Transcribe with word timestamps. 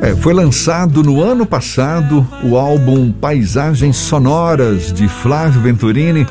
É, 0.00 0.14
foi 0.14 0.32
lançado 0.32 1.02
no 1.02 1.20
ano 1.20 1.44
passado 1.44 2.24
o 2.44 2.56
álbum 2.56 3.10
Paisagens 3.10 3.96
Sonoras 3.96 4.92
de 4.92 5.08
Flávio 5.08 5.60
Venturini, 5.60 6.24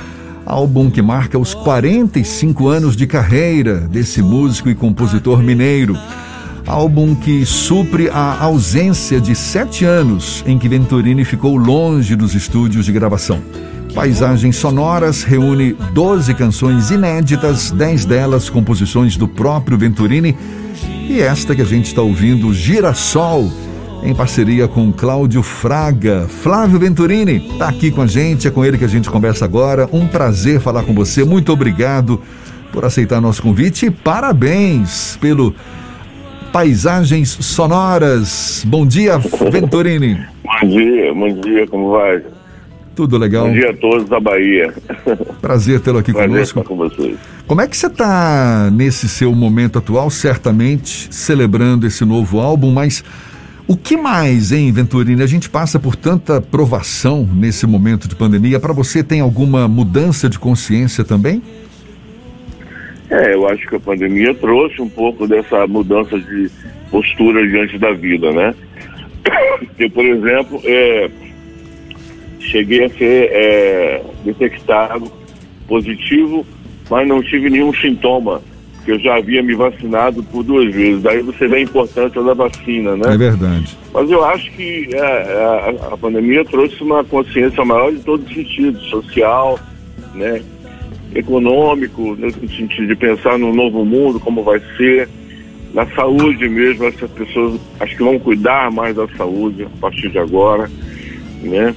álbum 0.46 0.90
que 0.90 1.02
marca 1.02 1.38
os 1.38 1.54
45 1.54 2.70
anos 2.70 2.96
de 2.96 3.06
carreira 3.06 3.80
desse 3.80 4.22
músico 4.22 4.70
e 4.70 4.76
compositor 4.76 5.44
mineiro. 5.44 5.98
Álbum 6.66 7.14
que 7.14 7.46
supre 7.46 8.10
a 8.10 8.42
ausência 8.42 9.20
de 9.20 9.36
sete 9.36 9.84
anos 9.84 10.44
em 10.48 10.58
que 10.58 10.70
Venturini 10.70 11.26
ficou 11.26 11.58
longe 11.58 12.16
dos 12.16 12.36
estúdios 12.36 12.86
de 12.86 12.94
gravação. 12.94 13.42
Paisagens 13.94 14.56
Sonoras 14.56 15.24
reúne 15.24 15.76
12 15.94 16.34
canções 16.36 16.90
inéditas, 16.90 17.72
10 17.72 18.06
delas 18.06 18.50
composições 18.50 19.18
do 19.18 19.28
próprio 19.28 19.78
Venturini 19.78 20.38
e 21.10 21.22
esta 21.22 21.56
que 21.56 21.62
a 21.62 21.66
gente 21.66 21.86
está 21.86 22.02
ouvindo, 22.02 22.54
Girassol, 22.54 23.50
em 24.04 24.14
parceria 24.14 24.68
com 24.68 24.92
Cláudio 24.92 25.42
Fraga. 25.42 26.28
Flávio 26.28 26.78
Venturini 26.80 27.38
está 27.38 27.70
aqui 27.70 27.90
com 27.90 28.02
a 28.02 28.08
gente, 28.08 28.48
é 28.48 28.52
com 28.52 28.64
ele 28.64 28.78
que 28.78 28.84
a 28.84 28.90
gente 28.90 29.10
conversa 29.10 29.46
agora. 29.46 29.90
Um 29.92 30.06
prazer 30.06 30.60
falar 30.60 30.84
com 30.84 30.94
você. 30.94 31.24
Muito 31.24 31.52
obrigado 31.52 32.22
por 32.72 32.84
aceitar 32.84 33.22
nosso 33.22 33.42
convite 33.42 33.86
e 33.86 33.92
parabéns 33.92 35.18
pelo 35.22 35.56
Paisagens 36.52 37.30
Sonoras. 37.30 38.64
Bom 38.68 38.86
dia, 38.86 39.18
Venturini. 39.52 40.20
Bom 40.44 40.68
dia, 40.68 41.14
bom 41.14 41.34
dia, 41.42 41.68
como 41.68 41.92
vai? 41.92 42.22
Tudo 42.98 43.16
legal. 43.16 43.46
Bom 43.46 43.54
dia 43.54 43.70
a 43.70 43.74
todos 43.76 44.10
da 44.10 44.20
Bahia. 44.20 44.74
Prazer 45.40 45.80
tê-lo 45.82 46.00
aqui 46.00 46.12
Prazer 46.12 46.32
conosco. 46.32 46.60
estar 46.60 46.68
com 46.68 46.76
vocês. 46.76 47.16
Como 47.46 47.62
é 47.62 47.68
que 47.68 47.78
você 47.78 47.86
está 47.86 48.72
nesse 48.74 49.08
seu 49.08 49.36
momento 49.36 49.78
atual, 49.78 50.10
certamente 50.10 51.08
celebrando 51.14 51.86
esse 51.86 52.04
novo 52.04 52.40
álbum, 52.40 52.72
mas 52.72 53.04
o 53.68 53.78
que 53.78 53.96
mais, 53.96 54.52
hein, 54.52 54.72
Venturini? 54.72 55.22
A 55.22 55.28
gente 55.28 55.48
passa 55.48 55.80
por 55.80 55.96
tanta 55.96 56.42
provação 56.42 57.24
nesse 57.36 57.68
momento 57.68 58.08
de 58.08 58.16
pandemia. 58.16 58.60
Para 58.60 58.74
você, 58.74 59.04
tem 59.04 59.22
alguma 59.22 59.68
mudança 59.68 60.28
de 60.28 60.40
consciência 60.40 61.04
também? 61.04 61.44
É, 63.12 63.36
eu 63.36 63.48
acho 63.48 63.68
que 63.68 63.76
a 63.76 63.80
pandemia 63.80 64.34
trouxe 64.34 64.82
um 64.82 64.90
pouco 64.90 65.28
dessa 65.28 65.68
mudança 65.68 66.20
de 66.20 66.50
postura 66.90 67.48
diante 67.48 67.78
da 67.78 67.94
vida, 67.94 68.32
né? 68.32 68.56
Eu, 69.78 69.90
por 69.92 70.04
exemplo, 70.04 70.60
é, 70.66 71.12
cheguei 72.48 72.86
a 72.86 72.90
ser 72.90 73.30
é, 73.32 74.04
detectado 74.24 75.12
positivo, 75.68 76.46
mas 76.90 77.08
não 77.08 77.22
tive 77.22 77.50
nenhum 77.50 77.74
sintoma, 77.74 78.42
porque 78.76 78.92
eu 78.92 79.00
já 79.00 79.18
havia 79.18 79.44
me 79.44 79.56
vacinado 79.56 80.24
por 80.24 80.44
duas 80.44 80.74
vezes. 80.74 81.04
Daí 81.04 81.22
você 81.22 81.48
vê 81.48 81.58
a 81.58 81.62
importância 81.62 82.22
da 82.24 82.34
vacina, 82.34 82.96
né? 82.96 83.14
É 83.14 83.18
verdade. 83.18 83.78
Mas 83.94 84.10
eu 84.10 84.24
acho 84.24 84.52
que 84.52 84.90
é, 84.94 85.02
a, 85.02 85.94
a, 85.94 85.98
pandemia 85.98 86.46
trouxe 86.46 86.82
uma 86.82 87.04
consciência 87.04 87.64
maior 87.66 87.92
em 87.92 88.00
todos 88.00 88.26
os 88.28 88.34
sentidos, 88.34 88.84
social, 88.90 89.60
né? 90.16 90.42
econômico, 91.16 92.16
nesse 92.16 92.40
sentido 92.56 92.88
de 92.88 92.96
pensar 92.96 93.38
no 93.38 93.54
novo 93.54 93.84
mundo, 93.86 94.20
como 94.20 94.44
vai 94.44 94.62
ser, 94.76 95.10
na 95.74 95.86
saúde 95.88 96.48
mesmo, 96.48 96.86
essas 96.86 97.10
pessoas 97.12 97.60
acho 97.80 97.96
que 97.96 98.04
vão 98.04 98.20
cuidar 98.20 98.72
mais 98.72 98.96
da 98.96 99.08
saúde 99.10 99.64
a 99.64 99.80
partir 99.80 100.10
de 100.10 100.20
agora, 100.20 100.70
né? 101.42 101.74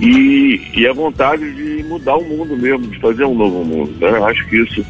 E, 0.00 0.60
e 0.74 0.86
a 0.86 0.92
vontade 0.92 1.52
de 1.52 1.82
mudar 1.84 2.16
o 2.16 2.24
mundo 2.24 2.56
mesmo, 2.56 2.86
de 2.86 2.98
fazer 2.98 3.24
um 3.24 3.34
novo 3.34 3.62
mundo. 3.64 3.92
Né? 4.00 4.08
Acho 4.24 4.48
que 4.48 4.56
isso, 4.56 4.84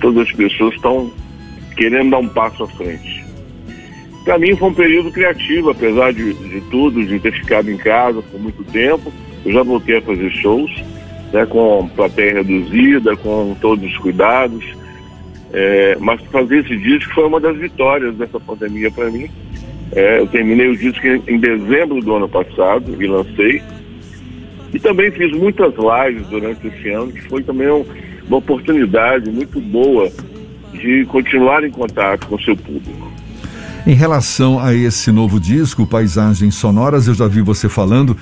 todas 0.00 0.26
as 0.26 0.32
pessoas 0.32 0.74
estão 0.74 1.12
querendo 1.76 2.10
dar 2.10 2.18
um 2.18 2.28
passo 2.28 2.64
à 2.64 2.68
frente. 2.68 3.24
Para 4.24 4.38
mim 4.38 4.56
foi 4.56 4.68
um 4.68 4.74
período 4.74 5.10
criativo, 5.10 5.70
apesar 5.70 6.12
de, 6.12 6.32
de 6.32 6.60
tudo, 6.70 7.04
de 7.04 7.18
ter 7.18 7.32
ficado 7.32 7.70
em 7.70 7.76
casa 7.76 8.22
por 8.22 8.40
muito 8.40 8.64
tempo. 8.64 9.12
Eu 9.44 9.52
já 9.52 9.62
voltei 9.62 9.98
a 9.98 10.02
fazer 10.02 10.30
shows, 10.30 10.70
né, 11.32 11.44
com 11.46 11.88
plateia 11.94 12.34
reduzida, 12.34 13.16
com 13.16 13.54
todos 13.60 13.84
os 13.84 13.98
cuidados. 13.98 14.64
É, 15.52 15.96
mas 15.98 16.20
fazer 16.30 16.64
esse 16.64 16.76
disco 16.76 17.12
foi 17.14 17.26
uma 17.26 17.40
das 17.40 17.56
vitórias 17.56 18.14
dessa 18.14 18.38
pandemia 18.38 18.90
para 18.90 19.10
mim. 19.10 19.28
É, 19.92 20.20
eu 20.20 20.26
terminei 20.28 20.68
o 20.68 20.76
disco 20.76 21.04
em 21.06 21.38
dezembro 21.38 22.00
do 22.00 22.14
ano 22.14 22.28
passado 22.28 23.02
e 23.02 23.06
lancei. 23.06 23.60
E 24.72 24.78
também 24.78 25.10
fiz 25.10 25.32
muitas 25.32 25.72
lives 25.74 26.26
durante 26.28 26.66
esse 26.66 26.88
ano, 26.90 27.12
que 27.12 27.22
foi 27.22 27.42
também 27.42 27.68
um, 27.68 27.84
uma 28.26 28.36
oportunidade 28.38 29.30
muito 29.30 29.60
boa 29.60 30.10
de 30.72 31.04
continuar 31.06 31.64
em 31.64 31.70
contato 31.70 32.26
com 32.26 32.36
o 32.36 32.42
seu 32.42 32.56
público. 32.56 33.10
Em 33.86 33.94
relação 33.94 34.60
a 34.60 34.74
esse 34.74 35.10
novo 35.10 35.40
disco, 35.40 35.86
Paisagens 35.86 36.54
Sonoras, 36.54 37.08
eu 37.08 37.14
já 37.14 37.26
vi 37.26 37.40
você 37.40 37.68
falando 37.68 38.16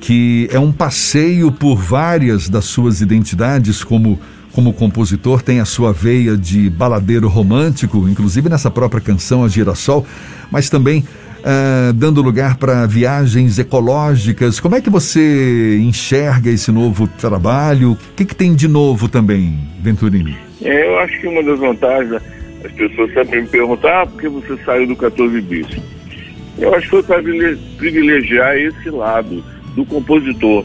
que 0.00 0.48
é 0.50 0.58
um 0.58 0.72
passeio 0.72 1.52
por 1.52 1.76
várias 1.76 2.48
das 2.48 2.64
suas 2.64 3.00
identidades 3.00 3.84
como 3.84 4.18
como 4.52 4.72
compositor, 4.72 5.40
tem 5.40 5.60
a 5.60 5.64
sua 5.64 5.92
veia 5.92 6.36
de 6.36 6.68
baladeiro 6.68 7.26
romântico, 7.26 8.06
inclusive 8.08 8.50
nessa 8.50 8.70
própria 8.70 9.00
canção, 9.00 9.42
A 9.44 9.48
Girassol, 9.48 10.06
mas 10.50 10.68
também 10.68 11.04
uh, 11.42 11.92
dando 11.92 12.22
lugar 12.22 12.56
para 12.56 12.86
viagens 12.86 13.58
ecológicas. 13.58 14.60
Como 14.60 14.74
é 14.74 14.80
que 14.80 14.90
você 14.90 15.78
enxerga 15.78 16.50
esse 16.50 16.70
novo 16.70 17.06
trabalho? 17.06 17.92
O 17.92 17.98
que, 18.16 18.24
que 18.24 18.34
tem 18.34 18.54
de 18.54 18.68
novo 18.68 19.08
também, 19.08 19.58
Venturini? 19.80 20.36
É, 20.62 20.86
eu 20.86 20.98
acho 21.00 21.20
que 21.20 21.26
uma 21.26 21.42
das 21.42 21.58
vantagens, 21.58 22.22
as 22.64 22.72
pessoas 22.72 23.12
sempre 23.12 23.42
me 23.42 23.48
perguntam, 23.48 23.90
ah, 23.90 24.06
por 24.06 24.20
que 24.20 24.28
você 24.28 24.56
saiu 24.64 24.86
do 24.86 24.96
14 24.96 25.40
bis? 25.40 25.66
Eu 26.58 26.74
acho 26.74 26.82
que 26.84 26.90
foi 26.90 27.02
para 27.02 27.22
privilegiar 27.76 28.56
esse 28.56 28.90
lado 28.90 29.42
do 29.74 29.84
compositor. 29.84 30.64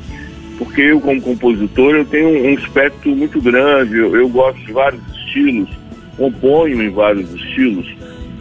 Porque 0.58 0.82
eu, 0.82 1.00
como 1.00 1.22
compositor, 1.22 1.96
eu 1.96 2.06
tenho 2.06 2.30
um 2.30 2.54
espectro 2.54 3.16
muito 3.16 3.42
grande, 3.42 3.98
eu, 3.98 4.16
eu 4.16 4.28
gosto 4.28 4.60
de 4.66 4.72
vários 4.72 5.02
estilos, 5.16 5.70
componho 6.18 6.82
em 6.82 6.90
vários 6.90 7.32
estilos, 7.34 7.88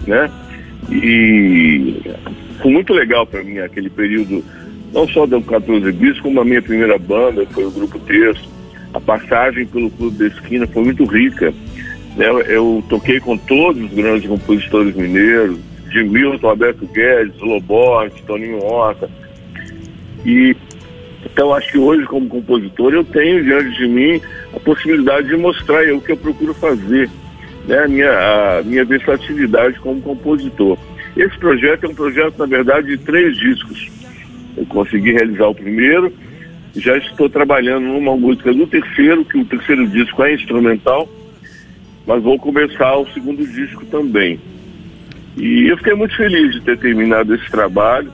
né? 0.07 0.31
E 0.91 2.01
foi 2.61 2.73
muito 2.73 2.93
legal 2.93 3.27
para 3.27 3.43
mim 3.43 3.59
aquele 3.59 3.91
período, 3.91 4.45
não 4.93 5.09
só 5.09 5.27
do 5.27 5.41
14 5.43 5.91
bis, 5.93 6.19
como 6.21 6.41
a 6.41 6.45
minha 6.45 6.63
primeira 6.63 6.99
banda, 6.99 7.47
foi 7.47 7.65
o 7.65 7.71
Grupo 7.71 7.99
Terço. 8.01 8.49
A 8.95 9.01
passagem 9.01 9.67
pelo 9.67 9.91
Clube 9.91 10.17
da 10.19 10.27
Esquina 10.27 10.67
foi 10.67 10.85
muito 10.85 11.05
rica. 11.05 11.53
Né? 12.17 12.27
Eu 12.49 12.83
toquei 12.89 13.21
com 13.21 13.37
todos 13.37 13.83
os 13.83 13.93
grandes 13.93 14.29
compositores 14.29 14.95
mineiros, 14.95 15.59
de 15.91 16.03
Milton, 16.03 16.49
Alberto 16.49 16.87
Guedes, 16.87 17.39
Loborte, 17.41 18.23
Toninho 18.25 18.63
Horta. 18.63 19.09
E 20.25 20.57
então 21.25 21.53
acho 21.53 21.71
que 21.71 21.79
hoje, 21.79 22.07
como 22.07 22.29
compositor, 22.29 22.93
eu 22.93 23.05
tenho 23.05 23.43
diante 23.43 23.77
de 23.77 23.89
mim 23.89 24.21
a 24.55 24.61
possibilidade 24.61 25.29
de 25.29 25.37
mostrar 25.37 25.85
o 25.93 26.01
que 26.01 26.13
eu 26.13 26.17
procuro 26.17 26.55
fazer 26.55 27.11
né, 27.67 27.79
a, 27.79 27.89
minha, 27.89 28.59
a 28.59 28.63
minha 28.63 28.85
versatilidade 28.85 29.79
como 29.81 30.01
compositor. 30.01 30.79
Esse 31.17 31.37
projeto 31.39 31.85
é 31.85 31.89
um 31.89 31.95
projeto, 31.95 32.39
na 32.39 32.47
verdade, 32.47 32.89
de 32.89 32.99
três 32.99 33.37
discos. 33.37 33.91
Eu 34.57 34.65
consegui 34.67 35.13
realizar 35.13 35.47
o 35.47 35.55
primeiro, 35.55 36.13
já 36.75 36.97
estou 36.99 37.29
trabalhando 37.29 37.85
numa 37.85 38.17
música 38.17 38.53
do 38.53 38.67
terceiro, 38.67 39.25
que 39.25 39.39
o 39.39 39.45
terceiro 39.45 39.87
disco 39.89 40.23
é 40.23 40.35
instrumental, 40.35 41.09
mas 42.07 42.23
vou 42.23 42.39
começar 42.39 42.97
o 42.97 43.09
segundo 43.13 43.47
disco 43.47 43.85
também. 43.87 44.39
E 45.37 45.69
eu 45.69 45.77
fiquei 45.79 45.95
muito 45.95 46.17
feliz 46.17 46.53
de 46.53 46.61
ter 46.63 46.79
terminado 46.79 47.35
esse 47.35 47.51
trabalho. 47.51 48.11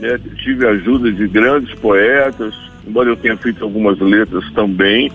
Né? 0.00 0.18
Tive 0.42 0.66
a 0.66 0.70
ajuda 0.70 1.12
de 1.12 1.28
grandes 1.28 1.72
poetas, 1.78 2.54
embora 2.86 3.10
eu 3.10 3.16
tenha 3.16 3.36
feito 3.36 3.62
algumas 3.62 3.98
letras 4.00 4.50
também 4.52 5.10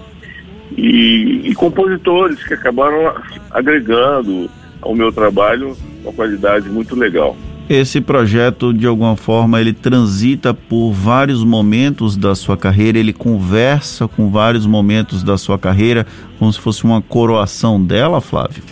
e, 0.77 1.41
e 1.45 1.55
compositores 1.55 2.41
que 2.43 2.53
acabaram 2.53 3.13
agregando 3.51 4.49
ao 4.81 4.95
meu 4.95 5.11
trabalho 5.11 5.75
uma 6.03 6.13
qualidade 6.13 6.69
muito 6.69 6.95
legal. 6.95 7.35
Esse 7.69 8.01
projeto, 8.01 8.73
de 8.73 8.87
alguma 8.87 9.15
forma, 9.15 9.61
ele 9.61 9.73
transita 9.73 10.55
por 10.55 10.91
vários 10.91 11.43
momentos 11.43 12.17
da 12.17 12.33
sua 12.33 12.57
carreira, 12.57 12.97
ele 12.97 13.13
conversa 13.13 14.07
com 14.07 14.31
vários 14.31 14.65
momentos 14.65 15.21
da 15.21 15.37
sua 15.37 15.59
carreira, 15.59 16.05
como 16.39 16.51
se 16.51 16.59
fosse 16.59 16.83
uma 16.83 16.99
coroação 16.99 17.83
dela, 17.83 18.19
Flávio? 18.21 18.63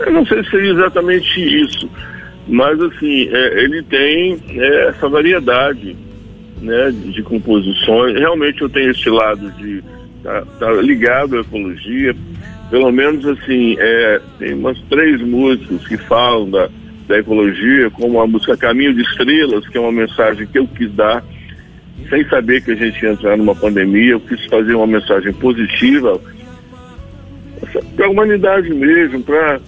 Eu 0.00 0.12
não 0.12 0.26
sei 0.26 0.42
se 0.42 0.50
seria 0.50 0.72
exatamente 0.72 1.62
isso, 1.62 1.88
mas 2.48 2.80
assim, 2.80 3.28
é, 3.30 3.62
ele 3.62 3.84
tem 3.84 4.40
é, 4.48 4.88
essa 4.88 5.08
variedade 5.08 5.96
né, 6.60 6.90
de, 6.90 7.12
de 7.12 7.22
composições. 7.22 8.18
Realmente 8.18 8.62
eu 8.62 8.68
tenho 8.68 8.90
esse 8.90 9.08
lado 9.08 9.48
de 9.52 9.82
tá, 10.22 10.44
tá 10.58 10.72
ligado 10.72 11.36
à 11.36 11.40
ecologia. 11.40 12.14
Pelo 12.70 12.90
menos 12.90 13.26
assim, 13.26 13.76
é, 13.78 14.20
tem 14.38 14.54
umas 14.54 14.78
três 14.88 15.20
músicas 15.20 15.86
que 15.86 15.96
falam 15.96 16.50
da, 16.50 16.68
da 17.06 17.18
ecologia, 17.18 17.90
como 17.90 18.20
a 18.20 18.26
música 18.26 18.56
Caminho 18.56 18.94
de 18.94 19.02
Estrelas, 19.02 19.68
que 19.68 19.76
é 19.76 19.80
uma 19.80 19.92
mensagem 19.92 20.46
que 20.46 20.58
eu 20.58 20.66
quis 20.66 20.90
dar, 20.92 21.22
sem 22.08 22.26
saber 22.28 22.62
que 22.62 22.72
a 22.72 22.74
gente 22.74 23.02
ia 23.02 23.12
entrar 23.12 23.36
numa 23.36 23.54
pandemia, 23.54 24.12
eu 24.12 24.20
quis 24.20 24.44
fazer 24.46 24.74
uma 24.74 24.86
mensagem 24.86 25.32
positiva 25.34 26.20
para 27.96 28.06
a 28.06 28.10
humanidade 28.10 28.72
mesmo, 28.72 29.22
para 29.22 29.60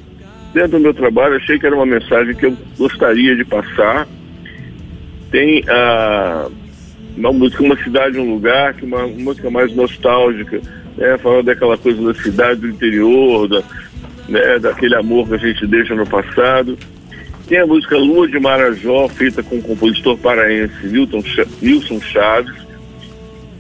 dentro 0.52 0.72
do 0.72 0.80
meu 0.80 0.94
trabalho, 0.94 1.36
achei 1.36 1.58
que 1.58 1.66
era 1.66 1.74
uma 1.74 1.86
mensagem 1.86 2.34
que 2.34 2.46
eu 2.46 2.56
gostaria 2.78 3.36
de 3.36 3.44
passar. 3.44 4.06
Tem 5.30 5.64
a. 5.68 6.48
Uh, 6.48 6.63
uma 7.16 7.32
música, 7.32 7.62
uma 7.62 7.76
cidade, 7.82 8.18
um 8.18 8.34
lugar, 8.34 8.74
que 8.74 8.84
uma, 8.84 9.04
uma 9.04 9.24
música 9.24 9.50
mais 9.50 9.74
nostálgica, 9.74 10.60
né? 10.96 11.16
Falando 11.18 11.46
daquela 11.46 11.76
coisa 11.76 12.12
da 12.12 12.14
cidade 12.20 12.60
do 12.60 12.68
interior, 12.68 13.48
da, 13.48 13.62
né? 14.28 14.58
daquele 14.58 14.96
amor 14.96 15.28
que 15.28 15.34
a 15.34 15.38
gente 15.38 15.66
deixa 15.66 15.94
no 15.94 16.06
passado. 16.06 16.76
Tem 17.46 17.58
a 17.58 17.66
música 17.66 17.96
Lua 17.98 18.26
de 18.26 18.40
Marajó, 18.40 19.06
feita 19.08 19.42
com 19.42 19.56
o 19.56 19.62
compositor 19.62 20.16
paraense 20.18 20.86
Newton, 20.86 21.22
Nilson 21.60 22.00
Chaves, 22.00 22.54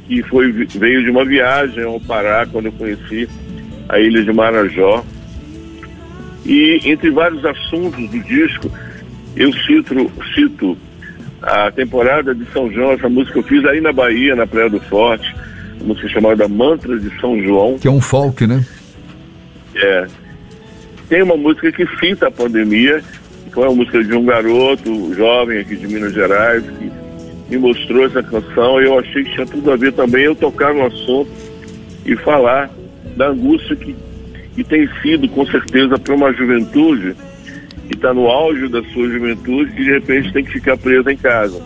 que 0.06 0.22
foi, 0.22 0.50
veio 0.52 1.04
de 1.04 1.10
uma 1.10 1.24
viagem 1.24 1.84
ao 1.84 2.00
Pará, 2.00 2.46
quando 2.50 2.66
eu 2.66 2.72
conheci 2.72 3.28
a 3.88 4.00
ilha 4.00 4.22
de 4.22 4.32
Marajó. 4.32 5.04
E 6.46 6.80
entre 6.84 7.10
vários 7.10 7.44
assuntos 7.44 8.08
do 8.10 8.20
disco, 8.20 8.70
eu 9.36 9.52
cito, 9.52 10.10
cito 10.34 10.78
a 11.46 11.70
temporada 11.70 12.34
de 12.34 12.44
São 12.52 12.70
João, 12.72 12.92
essa 12.92 13.08
música 13.08 13.34
que 13.34 13.38
eu 13.38 13.42
fiz 13.42 13.64
aí 13.66 13.80
na 13.80 13.92
Bahia, 13.92 14.34
na 14.34 14.46
Praia 14.46 14.70
do 14.70 14.80
Forte, 14.80 15.34
uma 15.80 15.88
música 15.88 16.08
chamada 16.08 16.48
Mantra 16.48 16.98
de 16.98 17.10
São 17.20 17.40
João. 17.42 17.78
Que 17.78 17.88
é 17.88 17.90
um 17.90 18.00
folk, 18.00 18.46
né? 18.46 18.64
É. 19.76 20.06
Tem 21.08 21.22
uma 21.22 21.36
música 21.36 21.70
que 21.70 21.86
cita 21.98 22.28
a 22.28 22.30
pandemia, 22.30 23.02
que 23.52 23.60
é 23.60 23.62
uma 23.62 23.74
música 23.74 24.02
de 24.02 24.14
um 24.14 24.24
garoto 24.24 25.14
jovem 25.14 25.58
aqui 25.58 25.76
de 25.76 25.86
Minas 25.86 26.14
Gerais, 26.14 26.64
que 26.64 26.90
me 27.50 27.58
mostrou 27.58 28.06
essa 28.06 28.22
canção 28.22 28.80
e 28.80 28.86
eu 28.86 28.98
achei 28.98 29.24
que 29.24 29.34
tinha 29.34 29.46
tudo 29.46 29.70
a 29.70 29.76
ver 29.76 29.92
também 29.92 30.24
eu 30.24 30.34
tocar 30.34 30.72
no 30.72 30.86
assunto 30.86 31.30
e 32.06 32.16
falar 32.16 32.70
da 33.16 33.28
angústia 33.28 33.76
que, 33.76 33.94
que 34.54 34.64
tem 34.64 34.88
sido, 35.02 35.28
com 35.28 35.46
certeza, 35.46 35.98
para 35.98 36.14
uma 36.14 36.32
juventude 36.32 37.14
que 37.88 37.94
está 37.94 38.12
no 38.14 38.26
auge 38.28 38.68
da 38.68 38.82
sua 38.84 39.08
juventude 39.08 39.72
e 39.72 39.84
de 39.84 39.90
repente 39.92 40.32
tem 40.32 40.44
que 40.44 40.52
ficar 40.52 40.76
presa 40.76 41.12
em 41.12 41.16
casa. 41.16 41.60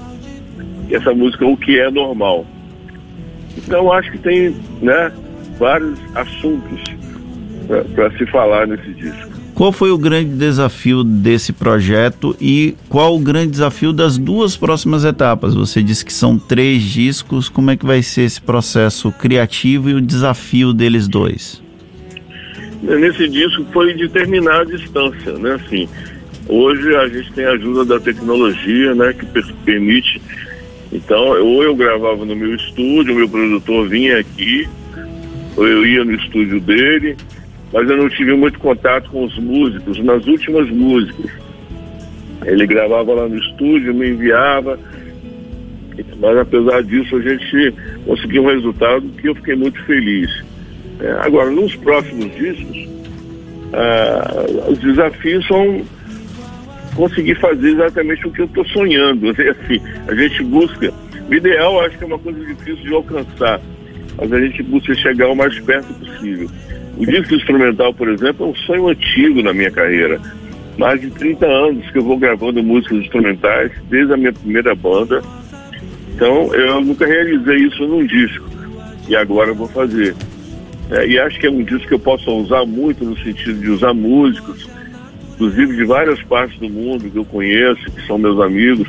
E 0.88 0.94
essa 0.94 1.12
música 1.15 1.47
O 1.47 1.56
Que 1.56 1.79
É 1.79 1.91
Normal. 1.91 2.47
Então 3.56 3.93
acho 3.93 4.11
que 4.12 4.19
tem 4.19 4.55
né, 4.81 5.12
vários 5.59 5.99
assuntos 6.15 6.82
para 7.94 8.11
se 8.17 8.26
falar 8.26 8.67
nesse 8.67 8.93
disco. 8.94 9.38
Qual 9.55 9.73
foi 9.73 9.91
o 9.91 9.99
grande 9.99 10.37
desafio 10.37 11.03
desse 11.03 11.53
projeto 11.53 12.37
e 12.41 12.76
qual 12.88 13.17
o 13.17 13.19
grande 13.19 13.50
desafio 13.50 13.93
das 13.93 14.17
duas 14.17 14.56
próximas 14.56 15.05
etapas? 15.05 15.53
Você 15.53 15.82
disse 15.82 16.05
que 16.05 16.12
são 16.12 16.38
três 16.38 16.81
discos, 16.81 17.49
como 17.49 17.73
é 17.73 17.76
que 17.76 17.85
vai 17.85 18.00
ser 18.00 18.23
esse 18.23 18.41
processo 18.41 19.11
criativo 19.11 19.91
e 19.91 19.94
o 19.94 20.00
desafio 20.00 20.73
deles 20.73 21.09
dois? 21.09 21.61
Nesse 22.82 23.28
disco 23.28 23.64
foi 23.72 23.94
de 23.94 24.08
terminar 24.08 24.60
a 24.60 24.64
distância, 24.64 25.32
né? 25.32 25.54
Assim, 25.54 25.88
hoje 26.48 26.94
a 26.96 27.08
gente 27.08 27.32
tem 27.32 27.44
a 27.44 27.52
ajuda 27.52 27.84
da 27.84 28.00
tecnologia, 28.00 28.94
né? 28.94 29.12
Que 29.12 29.26
permite. 29.64 30.20
Então, 30.92 31.28
ou 31.42 31.62
eu 31.62 31.75
gravava 31.75 32.25
no 32.25 32.34
meu 32.34 32.54
estúdio, 32.54 33.12
o 33.12 33.16
meu 33.16 33.28
produtor 33.28 33.88
vinha 33.88 34.19
aqui, 34.19 34.66
ou 35.56 35.66
eu 35.66 35.86
ia 35.86 36.04
no 36.04 36.14
estúdio 36.14 36.60
dele, 36.60 37.16
mas 37.72 37.88
eu 37.88 37.96
não 37.96 38.08
tive 38.08 38.32
muito 38.34 38.58
contato 38.58 39.10
com 39.10 39.24
os 39.24 39.38
músicos 39.38 39.98
nas 40.02 40.26
últimas 40.26 40.69
músicas. 40.70 41.31
Ele 42.44 42.66
gravava 42.66 43.12
lá 43.12 43.28
no 43.28 43.36
estúdio, 43.36 43.92
me 43.92 44.10
enviava, 44.10 44.78
mas 46.20 46.38
apesar 46.38 46.82
disso 46.82 47.16
a 47.16 47.20
gente 47.20 47.74
conseguiu 48.06 48.44
um 48.44 48.46
resultado 48.46 49.08
que 49.20 49.28
eu 49.28 49.34
fiquei 49.34 49.56
muito 49.56 49.82
feliz. 49.84 50.47
É, 51.00 51.10
agora, 51.20 51.50
nos 51.50 51.74
próximos 51.76 52.34
discos, 52.34 52.88
ah, 53.72 54.46
os 54.68 54.78
desafios 54.78 55.46
são 55.46 55.84
conseguir 56.94 57.36
fazer 57.36 57.70
exatamente 57.70 58.26
o 58.26 58.30
que 58.32 58.40
eu 58.40 58.46
estou 58.46 58.66
sonhando. 58.66 59.30
Assim, 59.30 59.80
a 60.08 60.14
gente 60.14 60.42
busca, 60.44 60.92
o 61.28 61.34
ideal 61.34 61.80
acho 61.84 61.96
que 61.96 62.04
é 62.04 62.06
uma 62.06 62.18
coisa 62.18 62.44
difícil 62.44 62.84
de 62.84 62.94
alcançar, 62.94 63.60
mas 64.16 64.32
a 64.32 64.40
gente 64.40 64.62
busca 64.64 64.94
chegar 64.94 65.28
o 65.28 65.36
mais 65.36 65.58
perto 65.60 65.94
possível. 65.94 66.50
O 66.96 67.06
disco 67.06 67.34
instrumental, 67.34 67.94
por 67.94 68.08
exemplo, 68.08 68.46
é 68.46 68.48
um 68.48 68.54
sonho 68.56 68.88
antigo 68.88 69.40
na 69.42 69.54
minha 69.54 69.70
carreira. 69.70 70.20
Mais 70.76 71.00
de 71.00 71.10
30 71.10 71.46
anos 71.46 71.88
que 71.90 71.98
eu 71.98 72.02
vou 72.02 72.18
gravando 72.18 72.62
músicas 72.62 72.98
instrumentais, 72.98 73.70
desde 73.88 74.12
a 74.12 74.16
minha 74.16 74.32
primeira 74.32 74.74
banda. 74.74 75.22
Então, 76.14 76.52
eu 76.52 76.80
nunca 76.80 77.06
realizei 77.06 77.56
isso 77.56 77.86
num 77.86 78.04
disco. 78.04 78.48
E 79.08 79.14
agora 79.14 79.50
eu 79.50 79.54
vou 79.54 79.68
fazer. 79.68 80.14
É, 80.90 81.06
e 81.06 81.19
acho 81.19 81.38
que 81.38 81.46
é 81.46 81.50
um 81.50 81.62
disco 81.62 81.87
que 81.87 81.94
eu 81.94 81.99
posso 81.99 82.31
usar 82.31 82.64
muito 82.64 83.05
no 83.05 83.17
sentido 83.19 83.61
de 83.61 83.70
usar 83.70 83.93
músicos, 83.93 84.69
inclusive 85.35 85.76
de 85.76 85.85
várias 85.85 86.23
partes 86.23 86.58
do 86.58 86.69
mundo 86.69 87.11
que 87.11 87.17
eu 87.17 87.25
conheço, 87.25 87.85
que 87.90 88.06
são 88.06 88.19
meus 88.19 88.40
amigos, 88.40 88.88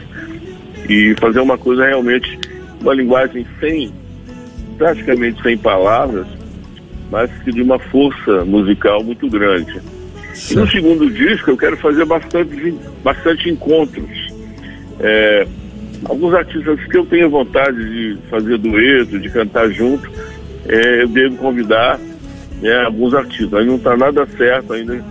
e 0.87 1.13
fazer 1.19 1.39
uma 1.39 1.57
coisa 1.57 1.85
realmente, 1.85 2.39
uma 2.81 2.93
linguagem 2.93 3.45
sem, 3.59 3.91
praticamente 4.77 5.41
sem 5.41 5.57
palavras, 5.57 6.25
mas 7.11 7.29
que 7.43 7.51
de 7.51 7.61
uma 7.61 7.77
força 7.77 8.45
musical 8.45 9.03
muito 9.03 9.29
grande. 9.29 9.81
E 10.49 10.55
no 10.55 10.67
segundo 10.69 11.09
disco 11.09 11.51
eu 11.51 11.57
quero 11.57 11.75
fazer 11.77 12.05
bastante, 12.05 12.75
bastante 13.03 13.49
encontros. 13.49 14.09
É, 15.01 15.45
alguns 16.05 16.33
artistas 16.33 16.79
que 16.85 16.97
eu 16.97 17.05
tenho 17.05 17.29
vontade 17.29 17.77
de 17.77 18.17
fazer 18.29 18.57
dueto, 18.57 19.19
de 19.19 19.29
cantar 19.29 19.69
junto, 19.69 20.09
é, 20.69 21.03
eu 21.03 21.07
devo 21.07 21.35
convidar 21.37 21.99
né, 22.61 22.85
alguns 22.85 23.13
artistas. 23.13 23.53
Aí 23.53 23.65
não 23.65 23.75
está 23.75 23.97
nada 23.97 24.27
certo 24.37 24.73
ainda, 24.73 25.03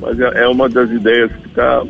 mas 0.00 0.18
é, 0.18 0.44
é 0.44 0.48
uma 0.48 0.68
das 0.68 0.90
ideias 0.90 1.30
que 1.32 1.48
tá, 1.50 1.84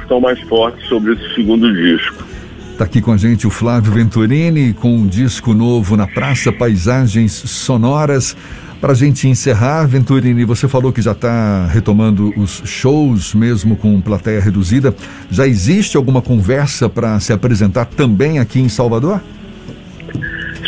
estão 0.00 0.20
mais 0.20 0.40
fortes 0.42 0.88
sobre 0.88 1.12
esse 1.12 1.34
segundo 1.34 1.72
disco. 1.72 2.24
Está 2.72 2.84
aqui 2.84 3.00
com 3.00 3.12
a 3.12 3.16
gente 3.16 3.46
o 3.46 3.50
Flávio 3.50 3.92
Venturini 3.92 4.74
com 4.74 4.94
um 4.94 5.06
disco 5.06 5.54
novo 5.54 5.96
na 5.96 6.06
Praça 6.06 6.52
Paisagens 6.52 7.32
Sonoras. 7.32 8.36
Para 8.80 8.92
a 8.92 8.94
gente 8.94 9.26
encerrar, 9.26 9.86
Venturini, 9.86 10.44
você 10.44 10.68
falou 10.68 10.92
que 10.92 11.00
já 11.00 11.12
está 11.12 11.66
retomando 11.66 12.34
os 12.36 12.62
shows 12.66 13.34
mesmo 13.34 13.76
com 13.76 13.98
plateia 14.02 14.40
reduzida. 14.40 14.94
Já 15.30 15.46
existe 15.46 15.96
alguma 15.96 16.20
conversa 16.20 16.86
para 16.86 17.18
se 17.18 17.32
apresentar 17.32 17.86
também 17.86 18.38
aqui 18.38 18.60
em 18.60 18.68
Salvador? 18.68 19.22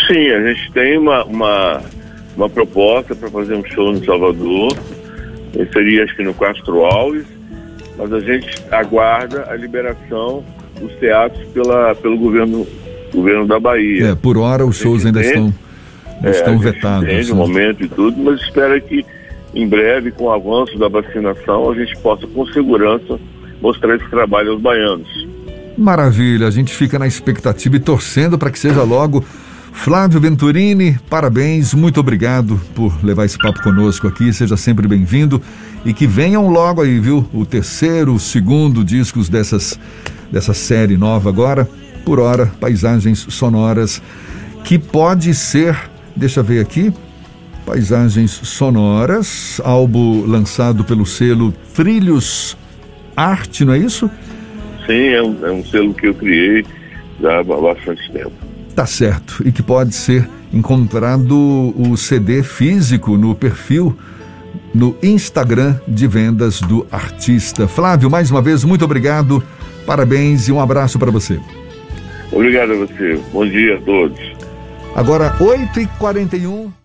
Sim, 0.08 0.30
a 0.30 0.48
gente 0.48 0.72
tem 0.72 0.96
uma, 0.96 1.22
uma, 1.24 1.82
uma 2.34 2.48
proposta 2.48 3.14
para 3.14 3.30
fazer 3.30 3.54
um 3.54 3.64
show 3.64 3.92
no 3.92 4.04
Salvador. 4.04 4.72
Seria 5.72 6.04
acho 6.04 6.16
que 6.16 6.24
no 6.24 6.32
Castro 6.34 6.84
Alves, 6.84 7.26
mas 7.96 8.12
a 8.12 8.20
gente 8.20 8.48
aguarda 8.70 9.50
a 9.50 9.54
liberação 9.54 10.44
dos 10.80 10.92
teatros 10.94 11.46
pela, 11.48 11.94
pelo 11.94 12.16
governo, 12.16 12.66
governo 13.12 13.46
da 13.46 13.60
Bahia. 13.60 14.08
É, 14.08 14.14
por 14.14 14.38
hora 14.38 14.64
os 14.64 14.76
shows 14.76 15.04
ainda 15.04 15.20
estão, 15.20 15.52
é, 16.22 16.30
estão 16.30 16.58
vetados. 16.58 17.08
Tem 17.08 17.24
no 17.26 17.34
momento 17.34 17.84
e 17.84 17.88
tudo, 17.88 18.16
mas 18.22 18.40
espera 18.40 18.80
que 18.80 19.04
em 19.54 19.66
breve, 19.66 20.10
com 20.12 20.24
o 20.24 20.30
avanço 20.30 20.78
da 20.78 20.88
vacinação, 20.88 21.70
a 21.70 21.74
gente 21.74 21.96
possa 21.98 22.26
com 22.26 22.46
segurança 22.46 23.18
mostrar 23.60 23.96
esse 23.96 24.08
trabalho 24.08 24.52
aos 24.52 24.60
baianos. 24.60 25.08
Maravilha, 25.76 26.46
a 26.46 26.50
gente 26.50 26.74
fica 26.74 26.98
na 26.98 27.06
expectativa 27.06 27.76
e 27.76 27.80
torcendo 27.80 28.38
para 28.38 28.50
que 28.50 28.58
seja 28.58 28.82
logo 28.82 29.24
Flávio 29.78 30.20
Venturini, 30.20 30.98
parabéns, 31.08 31.72
muito 31.72 32.00
obrigado 32.00 32.60
por 32.74 32.92
levar 33.02 33.24
esse 33.24 33.38
papo 33.38 33.62
conosco 33.62 34.08
aqui, 34.08 34.32
seja 34.32 34.56
sempre 34.56 34.88
bem-vindo 34.88 35.40
e 35.84 35.94
que 35.94 36.06
venham 36.06 36.50
logo 36.50 36.82
aí, 36.82 36.98
viu? 36.98 37.26
O 37.32 37.46
terceiro, 37.46 38.12
o 38.12 38.18
segundo 38.18 38.84
discos 38.84 39.28
dessas, 39.28 39.78
dessa 40.30 40.52
série 40.52 40.96
nova 40.96 41.30
agora, 41.30 41.66
por 42.04 42.18
hora, 42.18 42.46
Paisagens 42.60 43.20
Sonoras, 43.30 44.02
que 44.64 44.78
pode 44.78 45.32
ser, 45.32 45.78
deixa 46.14 46.40
eu 46.40 46.44
ver 46.44 46.60
aqui, 46.60 46.92
Paisagens 47.64 48.32
Sonoras, 48.32 49.60
álbum 49.64 50.26
lançado 50.26 50.82
pelo 50.84 51.06
selo 51.06 51.52
Trilhos 51.74 52.58
Arte, 53.16 53.64
não 53.64 53.72
é 53.72 53.78
isso? 53.78 54.10
Sim, 54.86 55.08
é 55.08 55.22
um, 55.22 55.46
é 55.46 55.52
um 55.52 55.64
selo 55.64 55.94
que 55.94 56.08
eu 56.08 56.14
criei 56.14 56.66
já 57.20 57.38
há 57.38 57.44
bastante 57.44 58.10
tempo. 58.12 58.47
Tá 58.78 58.86
certo. 58.86 59.42
E 59.44 59.50
que 59.50 59.60
pode 59.60 59.92
ser 59.92 60.28
encontrado 60.52 61.34
o 61.76 61.96
CD 61.96 62.44
físico 62.44 63.16
no 63.16 63.34
perfil 63.34 63.98
no 64.72 64.96
Instagram 65.02 65.80
de 65.88 66.06
vendas 66.06 66.60
do 66.60 66.86
artista. 66.88 67.66
Flávio, 67.66 68.08
mais 68.08 68.30
uma 68.30 68.40
vez, 68.40 68.62
muito 68.62 68.84
obrigado, 68.84 69.42
parabéns 69.84 70.46
e 70.46 70.52
um 70.52 70.60
abraço 70.60 70.96
para 70.96 71.10
você. 71.10 71.40
Obrigado 72.30 72.74
a 72.74 72.76
você. 72.76 73.20
Bom 73.32 73.44
dia 73.44 73.78
a 73.78 73.80
todos. 73.80 74.20
Agora, 74.94 75.36
8h41. 75.40 76.77